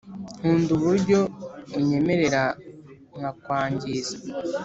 [0.39, 1.19] nkunda uburyo
[1.77, 2.43] unyemerera
[3.17, 4.15] nkakwangiza